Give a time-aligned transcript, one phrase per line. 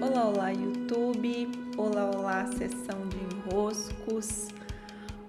[0.00, 1.48] Olá, olá, YouTube.
[1.76, 4.48] Olá, olá, sessão de enroscos.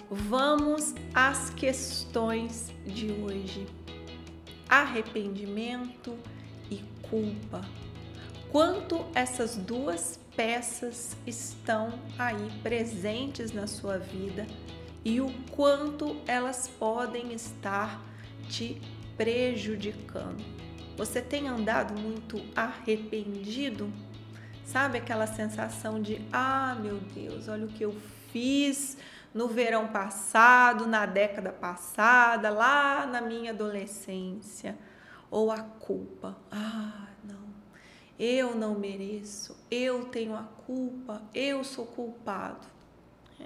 [0.09, 3.67] Vamos às questões de hoje.
[4.67, 6.17] Arrependimento
[6.71, 7.61] e culpa.
[8.49, 14.47] Quanto essas duas peças estão aí presentes na sua vida
[15.03, 18.01] e o quanto elas podem estar
[18.49, 18.81] te
[19.17, 20.43] prejudicando.
[20.95, 23.91] Você tem andado muito arrependido?
[24.65, 27.95] Sabe aquela sensação de, ah, meu Deus, olha o que eu
[28.31, 28.97] fiz
[29.33, 34.77] no verão passado, na década passada, lá na minha adolescência.
[35.29, 37.47] Ou a culpa, ah, não,
[38.17, 42.65] eu não mereço, eu tenho a culpa, eu sou culpado.
[43.39, 43.45] É.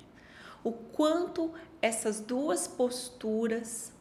[0.63, 3.91] O quanto essas duas posturas,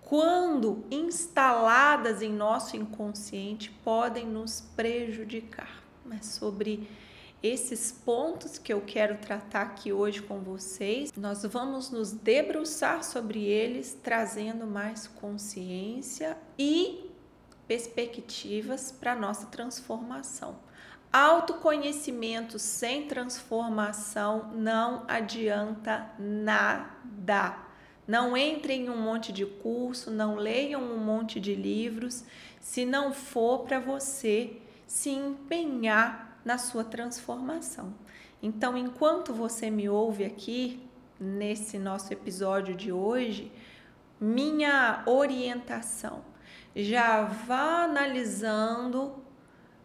[0.00, 6.88] quando instaladas em nosso inconsciente, podem nos prejudicar mas sobre
[7.42, 11.12] esses pontos que eu quero tratar aqui hoje com vocês.
[11.16, 17.10] Nós vamos nos debruçar sobre eles, trazendo mais consciência e
[17.66, 20.56] perspectivas para nossa transformação.
[21.12, 27.58] Autoconhecimento sem transformação não adianta nada.
[28.06, 32.24] Não entrem em um monte de curso, não leiam um monte de livros,
[32.60, 34.61] se não for para você
[34.92, 37.94] se empenhar na sua transformação.
[38.42, 40.86] Então, enquanto você me ouve aqui
[41.18, 43.50] nesse nosso episódio de hoje,
[44.20, 46.22] minha orientação
[46.76, 49.14] já vá analisando,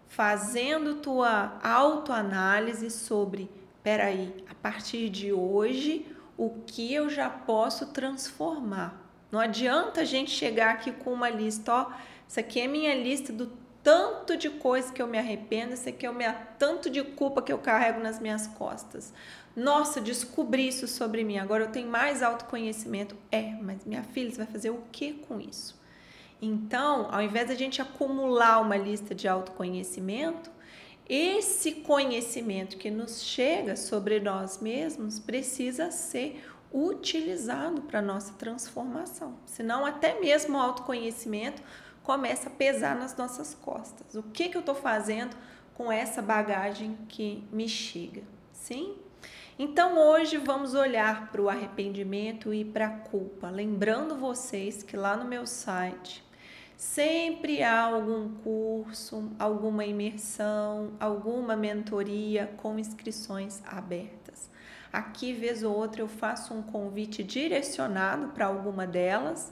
[0.09, 3.49] fazendo tua autoanálise sobre,
[3.81, 6.05] peraí, a partir de hoje,
[6.35, 9.09] o que eu já posso transformar.
[9.31, 11.91] Não adianta a gente chegar aqui com uma lista, ó,
[12.27, 16.05] isso aqui é minha lista do tanto de coisa que eu me arrependo, isso aqui
[16.05, 19.13] é o meu tanto de culpa que eu carrego nas minhas costas.
[19.55, 23.15] Nossa, descobri isso sobre mim, agora eu tenho mais autoconhecimento.
[23.31, 25.79] É, mas minha filha, você vai fazer o que com isso?
[26.41, 30.51] Então, ao invés da gente acumular uma lista de autoconhecimento,
[31.07, 36.43] esse conhecimento que nos chega sobre nós mesmos precisa ser
[36.73, 39.35] utilizado para nossa transformação.
[39.45, 41.63] Senão, até mesmo o autoconhecimento
[42.07, 44.15] começa a pesar nas nossas costas.
[44.15, 45.35] O que, que eu estou fazendo
[45.75, 48.23] com essa bagagem que me chega?
[48.53, 48.95] Sim?
[49.59, 55.17] Então hoje vamos olhar para o arrependimento e para a culpa, lembrando vocês que lá
[55.17, 56.23] no meu site
[56.77, 64.49] sempre há algum curso, alguma imersão, alguma mentoria com inscrições abertas.
[64.93, 69.51] Aqui, vez ou outra, eu faço um convite direcionado para alguma delas,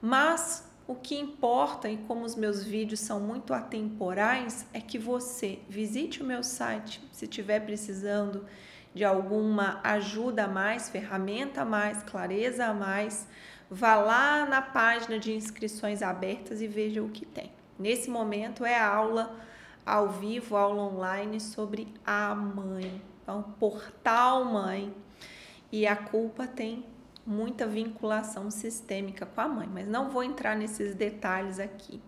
[0.00, 5.58] mas o que importa e como os meus vídeos são muito atemporais é que você
[5.68, 8.46] visite o meu site se estiver precisando
[8.94, 13.28] de alguma ajuda a mais, ferramenta a mais, clareza a mais.
[13.68, 17.50] Vá lá na página de inscrições abertas e veja o que tem.
[17.78, 19.36] Nesse momento é aula
[19.84, 23.02] ao vivo, aula online sobre a mãe.
[23.22, 24.94] Então, portal mãe.
[25.70, 26.84] E a culpa tem
[27.26, 32.00] muita vinculação sistêmica com a mãe, mas não vou entrar nesses detalhes aqui.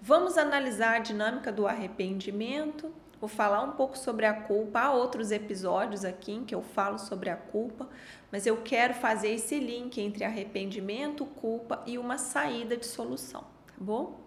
[0.00, 2.92] Vamos analisar a dinâmica do arrependimento.
[3.20, 4.80] Vou falar um pouco sobre a culpa.
[4.80, 7.88] Há outros episódios aqui em que eu falo sobre a culpa,
[8.30, 13.74] mas eu quero fazer esse link entre arrependimento, culpa e uma saída de solução, tá
[13.78, 14.20] bom?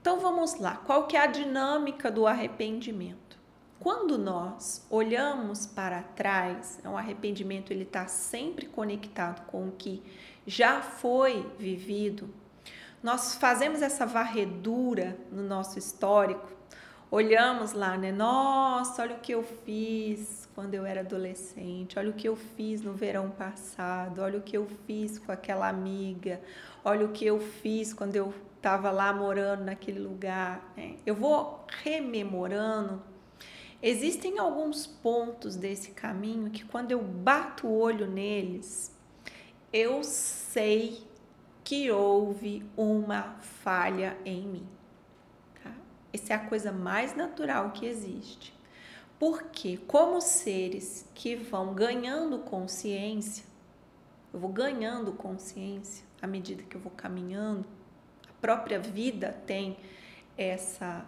[0.00, 0.76] Então vamos lá.
[0.76, 3.25] Qual que é a dinâmica do arrependimento?
[3.78, 10.02] Quando nós olhamos para trás, o arrependimento ele está sempre conectado com o que
[10.46, 12.28] já foi vivido.
[13.02, 16.48] Nós fazemos essa varredura no nosso histórico,
[17.10, 18.10] olhamos lá, né?
[18.10, 22.80] Nossa, olha o que eu fiz quando eu era adolescente, olha o que eu fiz
[22.80, 26.40] no verão passado, olha o que eu fiz com aquela amiga,
[26.82, 30.72] olha o que eu fiz quando eu estava lá morando naquele lugar.
[30.76, 30.96] Né?
[31.04, 33.02] Eu vou rememorando
[33.82, 38.94] Existem alguns pontos desse caminho que, quando eu bato o olho neles,
[39.72, 41.06] eu sei
[41.62, 44.68] que houve uma falha em mim.
[45.62, 45.72] Tá?
[46.12, 48.54] Essa é a coisa mais natural que existe.
[49.18, 53.44] Porque, como seres que vão ganhando consciência,
[54.32, 57.64] eu vou ganhando consciência à medida que eu vou caminhando,
[58.28, 59.76] a própria vida tem
[60.36, 61.04] essa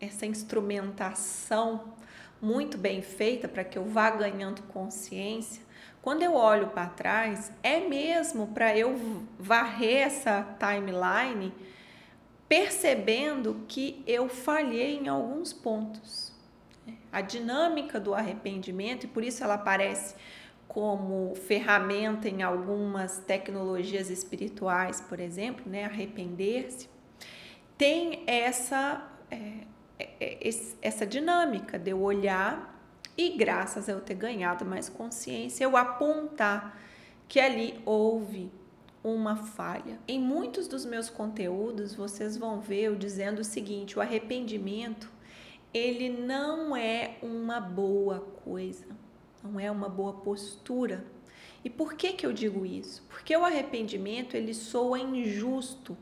[0.00, 1.94] essa instrumentação
[2.40, 5.62] muito bem feita para que eu vá ganhando consciência,
[6.02, 11.52] quando eu olho para trás, é mesmo para eu varrer essa timeline
[12.48, 16.32] percebendo que eu falhei em alguns pontos.
[17.10, 20.14] a dinâmica do arrependimento, e por isso ela aparece
[20.68, 25.84] como ferramenta em algumas tecnologias espirituais, por exemplo, né?
[25.86, 26.88] Arrepender-se,
[27.78, 29.66] tem essa, é,
[30.82, 32.74] essa dinâmica de eu olhar
[33.16, 36.78] e, graças a eu ter ganhado mais consciência, eu apontar
[37.26, 38.52] que ali houve
[39.02, 39.98] uma falha.
[40.06, 45.10] Em muitos dos meus conteúdos, vocês vão ver eu dizendo o seguinte: o arrependimento
[45.72, 48.86] ele não é uma boa coisa,
[49.42, 51.04] não é uma boa postura.
[51.64, 53.04] E por que que eu digo isso?
[53.08, 55.96] Porque o arrependimento ele soa injusto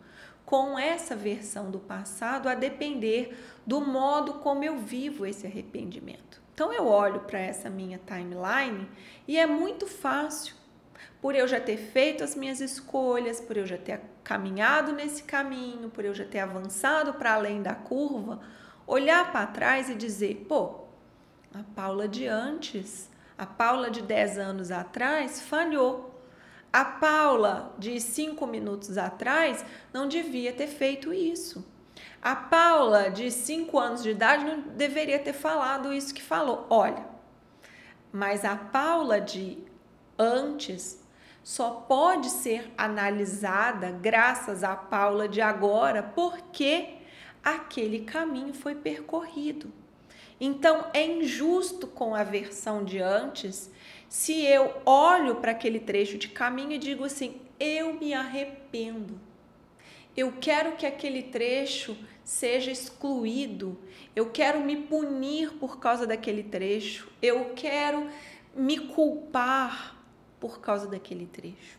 [0.44, 6.42] com essa versão do passado a depender do modo como eu vivo esse arrependimento.
[6.52, 8.88] Então eu olho para essa minha timeline
[9.26, 10.54] e é muito fácil
[11.20, 15.90] por eu já ter feito as minhas escolhas, por eu já ter caminhado nesse caminho,
[15.90, 18.40] por eu já ter avançado para além da curva,
[18.86, 20.84] olhar para trás e dizer: pô,
[21.52, 26.12] a Paula de antes, a Paula de 10 anos atrás falhou.
[26.72, 31.64] A Paula de 5 minutos atrás não devia ter feito isso.
[32.22, 36.66] A Paula de 5 anos de idade não deveria ter falado isso que falou.
[36.70, 37.04] Olha,
[38.12, 39.58] mas a Paula de
[40.18, 41.02] antes
[41.42, 46.94] só pode ser analisada graças à Paula de agora, porque
[47.42, 49.70] aquele caminho foi percorrido.
[50.40, 53.70] Então é injusto com a versão de antes
[54.08, 59.20] se eu olho para aquele trecho de caminho e digo assim: eu me arrependo.
[60.16, 63.78] Eu quero que aquele trecho seja excluído.
[64.14, 67.10] Eu quero me punir por causa daquele trecho.
[67.20, 68.08] Eu quero
[68.54, 69.96] me culpar
[70.38, 71.78] por causa daquele trecho.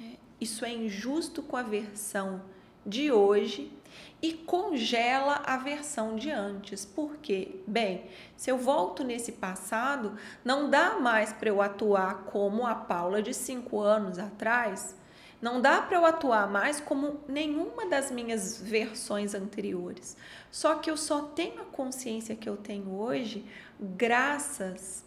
[0.00, 2.42] É, isso é injusto com a versão
[2.86, 3.72] de hoje
[4.20, 6.84] e congela a versão de antes.
[6.84, 7.56] Por quê?
[7.66, 8.06] Bem,
[8.36, 13.34] se eu volto nesse passado, não dá mais para eu atuar como a Paula de
[13.34, 14.96] cinco anos atrás.
[15.44, 20.16] Não dá para eu atuar mais como nenhuma das minhas versões anteriores.
[20.50, 23.44] Só que eu só tenho a consciência que eu tenho hoje
[23.78, 25.04] graças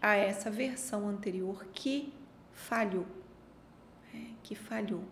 [0.00, 2.14] a essa versão anterior que
[2.52, 3.04] falhou.
[4.14, 5.02] É, que falhou.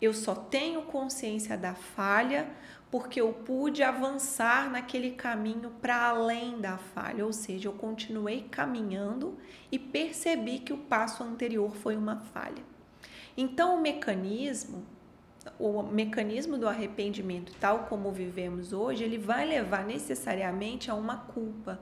[0.00, 2.48] Eu só tenho consciência da falha
[2.90, 9.38] porque eu pude avançar naquele caminho para além da falha, ou seja, eu continuei caminhando
[9.70, 12.71] e percebi que o passo anterior foi uma falha.
[13.36, 14.84] Então, o mecanismo,
[15.58, 21.80] o mecanismo do arrependimento, tal como vivemos hoje, ele vai levar necessariamente a uma culpa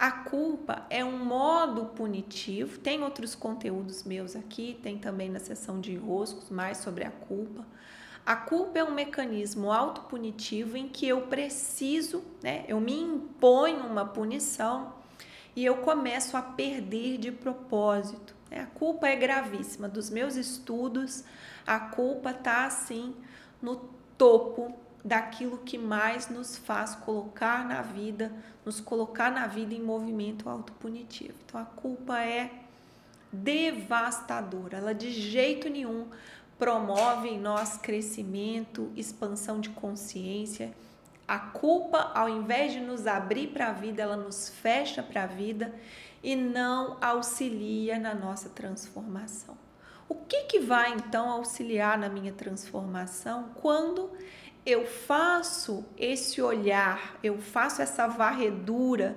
[0.00, 2.78] a culpa é um modo punitivo.
[2.78, 7.66] Tem outros conteúdos meus aqui, tem também na seção de enroscos mais sobre a culpa.
[8.24, 12.64] A culpa é um mecanismo autopunitivo em que eu preciso, né?
[12.66, 14.94] Eu me imponho uma punição
[15.54, 18.34] e eu começo a perder de propósito.
[18.50, 18.60] Né?
[18.60, 19.88] A culpa é gravíssima.
[19.88, 21.24] Dos meus estudos,
[21.66, 23.14] a culpa tá assim
[23.62, 23.76] no
[24.18, 24.74] topo
[25.04, 28.32] daquilo que mais nos faz colocar na vida,
[28.64, 31.34] nos colocar na vida em movimento autopunitivo.
[31.46, 32.50] Então a culpa é
[33.32, 36.08] devastadora, ela de jeito nenhum
[36.58, 40.72] promove em nós crescimento, expansão de consciência.
[41.30, 45.26] A culpa, ao invés de nos abrir para a vida, ela nos fecha para a
[45.28, 45.72] vida
[46.24, 49.56] e não auxilia na nossa transformação.
[50.08, 54.10] O que, que vai então auxiliar na minha transformação quando
[54.66, 59.16] eu faço esse olhar, eu faço essa varredura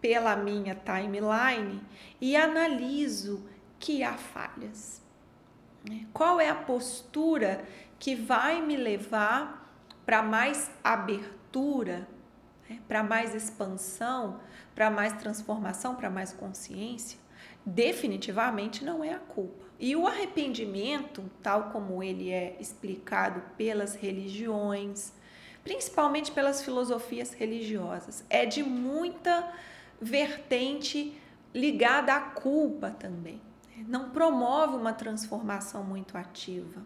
[0.00, 1.86] pela minha timeline
[2.18, 3.46] e analiso
[3.78, 5.02] que há falhas.
[5.86, 6.06] Né?
[6.10, 7.62] Qual é a postura
[7.98, 9.60] que vai me levar
[10.06, 11.39] para mais abertura,
[12.68, 12.78] né?
[12.86, 14.40] para mais expansão,
[14.74, 17.18] para mais transformação, para mais consciência?
[17.64, 19.66] Definitivamente não é a culpa.
[19.78, 25.12] E o arrependimento, tal como ele é explicado pelas religiões,
[25.64, 29.52] principalmente pelas filosofias religiosas, é de muita
[30.00, 31.18] vertente
[31.54, 33.40] ligada à culpa também.
[33.88, 36.82] Não promove uma transformação muito ativa.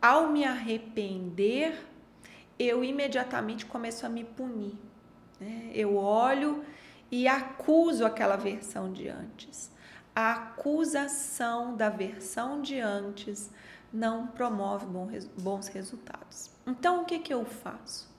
[0.00, 1.74] Ao me arrepender,
[2.58, 4.74] eu imediatamente começo a me punir.
[5.40, 5.70] Né?
[5.74, 6.64] Eu olho
[7.10, 9.70] e acuso aquela versão de antes
[10.18, 13.48] a acusação da versão de antes
[13.92, 14.84] não promove
[15.38, 16.50] bons resultados.
[16.66, 18.10] Então, o que, que eu faço?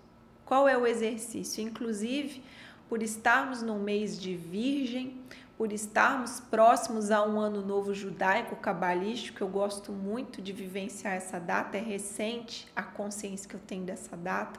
[0.45, 1.61] Qual é o exercício?
[1.61, 2.41] Inclusive,
[2.87, 5.21] por estarmos no mês de Virgem,
[5.59, 11.37] por estarmos próximos a um ano novo judaico cabalístico, eu gosto muito de vivenciar essa
[11.37, 14.57] data, é recente a consciência que eu tenho dessa data.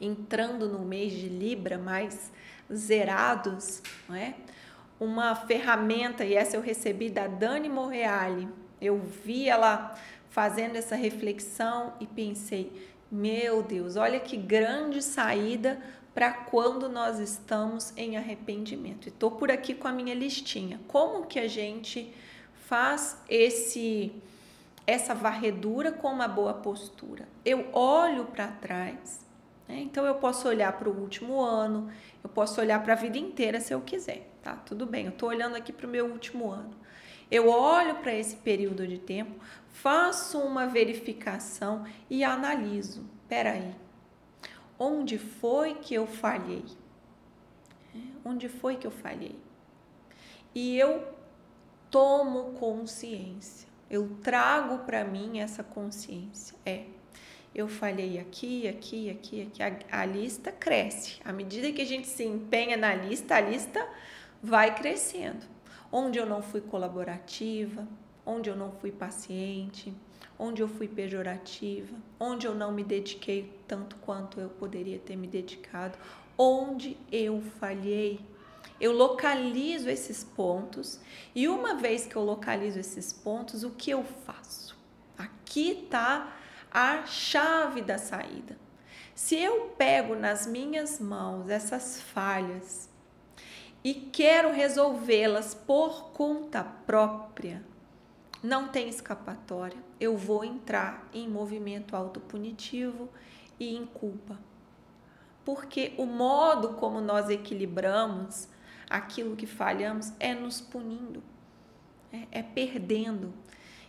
[0.00, 2.32] entrando no mês de Libra mais
[2.72, 4.36] zerados, não é?
[4.98, 8.48] Uma ferramenta, e essa eu recebi da Dani Morreale.
[8.80, 9.94] Eu vi ela
[10.30, 12.72] fazendo essa reflexão e pensei,
[13.10, 15.78] meu Deus, olha que grande saída
[16.14, 19.06] para quando nós estamos em arrependimento.
[19.06, 20.80] E estou por aqui com a minha listinha.
[20.88, 22.12] Como que a gente
[22.66, 24.12] faz esse
[24.86, 27.28] essa varredura com uma boa postura?
[27.44, 29.20] Eu olho para trás,
[29.68, 29.80] né?
[29.80, 31.90] então eu posso olhar para o último ano,
[32.24, 34.54] eu posso olhar para a vida inteira se eu quiser, tá?
[34.54, 35.04] Tudo bem.
[35.04, 36.74] Eu estou olhando aqui para o meu último ano.
[37.30, 39.38] Eu olho para esse período de tempo,
[39.70, 43.04] faço uma verificação e analiso.
[43.28, 43.74] Peraí,
[44.78, 46.64] onde foi que eu falhei?
[47.94, 49.36] É, onde foi que eu falhei?
[50.54, 51.06] E eu
[51.90, 53.68] tomo consciência.
[53.90, 56.56] Eu trago para mim essa consciência.
[56.64, 56.84] É,
[57.54, 59.62] eu falhei aqui, aqui, aqui, aqui.
[59.62, 61.20] A, a, lista cresce.
[61.24, 63.86] À medida que a gente se empenha na lista, a lista
[64.42, 65.46] vai crescendo.
[65.90, 67.88] Onde eu não fui colaborativa,
[68.24, 69.94] onde eu não fui paciente,
[70.38, 75.26] onde eu fui pejorativa, onde eu não me dediquei tanto quanto eu poderia ter me
[75.26, 75.98] dedicado,
[76.36, 78.20] onde eu falhei.
[78.80, 81.00] Eu localizo esses pontos
[81.34, 84.76] e uma vez que eu localizo esses pontos, o que eu faço?
[85.16, 86.32] Aqui está
[86.70, 88.56] a chave da saída.
[89.14, 92.88] Se eu pego nas minhas mãos essas falhas
[93.82, 97.64] e quero resolvê-las por conta própria,
[98.42, 99.78] não tem escapatória.
[100.00, 103.08] Eu vou entrar em movimento autopunitivo
[103.58, 104.38] e em culpa.
[105.44, 108.48] Porque o modo como nós equilibramos
[108.88, 111.22] aquilo que falhamos é nos punindo,
[112.12, 113.32] é, é perdendo.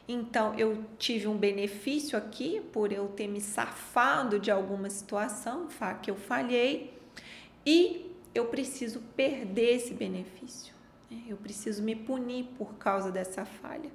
[0.07, 5.67] Então, eu tive um benefício aqui por eu ter me safado de alguma situação
[6.01, 6.97] que eu falhei
[7.65, 10.73] e eu preciso perder esse benefício.
[11.27, 13.91] Eu preciso me punir por causa dessa falha.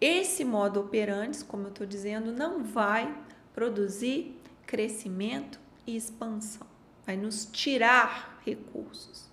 [0.00, 3.16] Esse modo operante, como eu estou dizendo, não vai
[3.54, 6.66] produzir crescimento e expansão,
[7.06, 9.28] vai nos tirar recursos.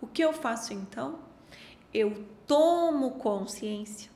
[0.00, 1.18] O que eu faço então?
[1.92, 4.10] Eu tomo consciência.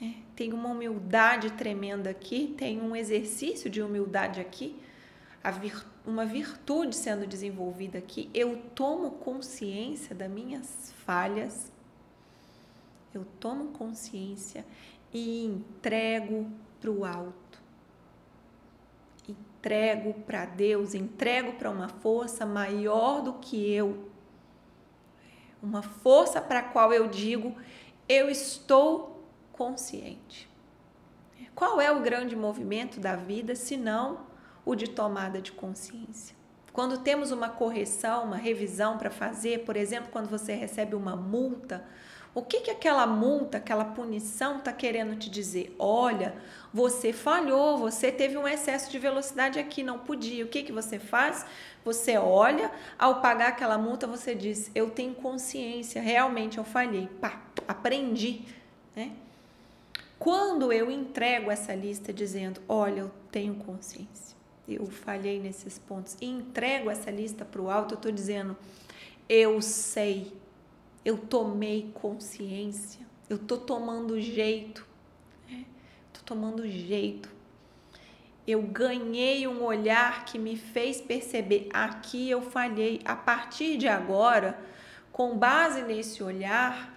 [0.00, 4.76] É, tem uma humildade tremenda aqui, tem um exercício de humildade aqui,
[6.04, 8.28] uma virtude sendo desenvolvida aqui.
[8.34, 11.72] Eu tomo consciência das minhas falhas,
[13.14, 14.66] eu tomo consciência
[15.12, 17.62] e entrego para o alto.
[19.28, 24.08] Entrego para Deus, entrego para uma força maior do que eu.
[25.62, 27.54] Uma força para a qual eu digo,
[28.08, 30.48] eu estou consciente.
[31.54, 34.26] Qual é o grande movimento da vida senão
[34.64, 36.36] o de tomada de consciência?
[36.72, 41.82] Quando temos uma correção, uma revisão para fazer, por exemplo, quando você recebe uma multa,
[42.36, 45.74] o que, que aquela multa, aquela punição está querendo te dizer?
[45.78, 46.34] Olha,
[46.70, 50.44] você falhou, você teve um excesso de velocidade aqui, não podia.
[50.44, 51.46] O que, que você faz?
[51.82, 57.08] Você olha, ao pagar aquela multa, você diz: Eu tenho consciência, realmente eu falhei.
[57.22, 58.42] Pá, aprendi.
[58.94, 59.12] Né?
[60.18, 64.36] Quando eu entrego essa lista dizendo: Olha, eu tenho consciência,
[64.68, 68.54] eu falhei nesses pontos, e entrego essa lista para o alto, eu estou dizendo:
[69.26, 70.34] Eu sei
[71.06, 74.84] eu tomei consciência, eu tô tomando jeito,
[75.48, 75.64] né?
[76.12, 77.30] tô tomando jeito.
[78.44, 83.00] Eu ganhei um olhar que me fez perceber aqui eu falhei.
[83.04, 84.58] A partir de agora,
[85.12, 86.92] com base nesse olhar,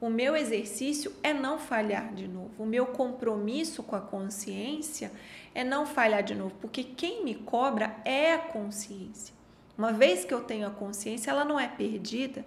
[0.00, 2.50] o meu exercício é não falhar de novo.
[2.58, 5.12] O meu compromisso com a consciência
[5.54, 9.32] é não falhar de novo, porque quem me cobra é a consciência.
[9.78, 12.44] Uma vez que eu tenho a consciência, ela não é perdida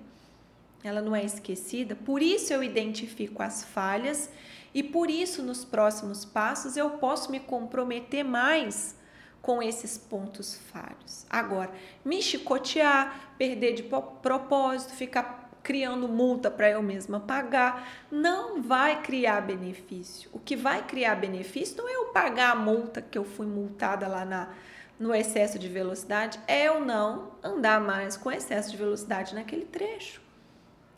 [0.84, 4.30] ela não é esquecida, por isso eu identifico as falhas
[4.74, 8.96] e por isso nos próximos passos eu posso me comprometer mais
[9.42, 11.26] com esses pontos falhos.
[11.30, 11.72] Agora,
[12.04, 19.42] me chicotear, perder de propósito, ficar criando multa para eu mesma pagar, não vai criar
[19.42, 20.30] benefício.
[20.32, 24.08] O que vai criar benefício não é eu pagar a multa que eu fui multada
[24.08, 24.50] lá na
[24.98, 30.22] no excesso de velocidade, é eu não andar mais com excesso de velocidade naquele trecho.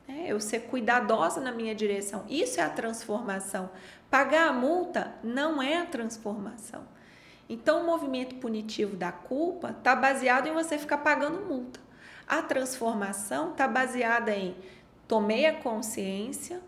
[0.08, 2.26] É, eu ser cuidadosa na minha direção.
[2.30, 3.70] Isso é a transformação.
[4.10, 6.84] Pagar a multa não é a transformação.
[7.50, 11.80] Então, o movimento punitivo da culpa está baseado em você ficar pagando multa.
[12.28, 14.56] A transformação está baseada em
[15.08, 16.62] tomei a consciência,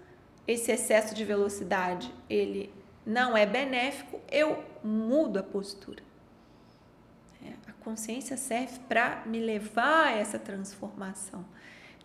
[0.47, 2.73] esse excesso de velocidade ele
[3.05, 6.01] não é benéfico, eu mudo a postura.
[7.43, 11.45] É, a consciência serve para me levar a essa transformação.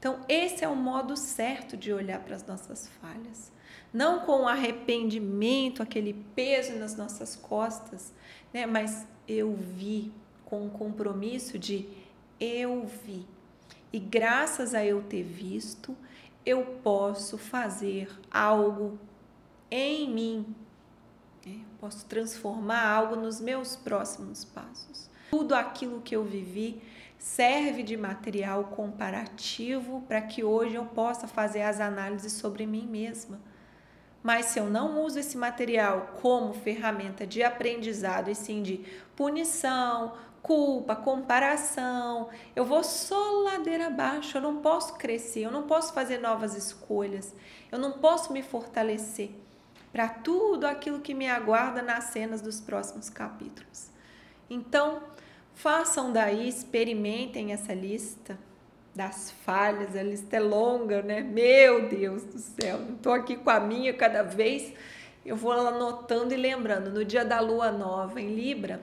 [0.05, 3.51] Então, esse é o modo certo de olhar para as nossas falhas.
[3.91, 8.13] Não com arrependimento, aquele peso nas nossas costas,
[8.53, 8.67] né?
[8.67, 10.13] mas eu vi,
[10.45, 11.89] com o compromisso de
[12.39, 13.27] eu vi.
[13.91, 15.97] E graças a eu ter visto,
[16.45, 18.99] eu posso fazer algo
[19.71, 20.55] em mim.
[21.47, 21.61] Né?
[21.81, 25.09] Posso transformar algo nos meus próximos passos.
[25.31, 26.83] Tudo aquilo que eu vivi
[27.25, 33.41] serve de material comparativo para que hoje eu possa fazer as análises sobre mim mesma.
[34.23, 38.85] Mas se eu não uso esse material como ferramenta de aprendizado e sim de
[39.17, 40.13] punição,
[40.43, 46.19] culpa, comparação, eu vou só ladeira abaixo, eu não posso crescer, eu não posso fazer
[46.19, 47.35] novas escolhas,
[47.73, 49.31] eu não posso me fortalecer
[49.91, 53.89] para tudo aquilo que me aguarda nas cenas dos próximos capítulos.
[54.51, 55.03] Então,
[55.55, 58.39] Façam daí, experimentem essa lista
[58.95, 61.21] das falhas, a lista é longa, né?
[61.21, 64.73] Meu Deus do céu, estou aqui com a minha cada vez,
[65.25, 66.91] eu vou anotando e lembrando.
[66.91, 68.81] No dia da lua nova em Libra,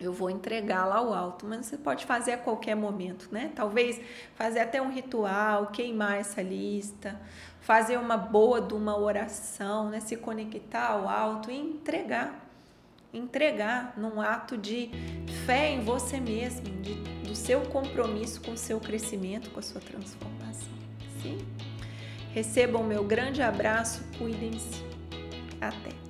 [0.00, 3.52] eu vou entregar lá ao alto, mas você pode fazer a qualquer momento, né?
[3.54, 4.00] Talvez
[4.34, 7.20] fazer até um ritual, queimar essa lista,
[7.60, 10.00] fazer uma boa de uma oração, né?
[10.00, 12.43] Se conectar ao alto e entregar
[13.14, 14.90] entregar num ato de
[15.46, 16.94] fé em você mesmo, de,
[17.26, 20.72] do seu compromisso com o seu crescimento, com a sua transformação.
[21.22, 21.38] Sim?
[22.32, 24.82] Recebam meu grande abraço, cuidem-se.
[25.60, 26.03] Até!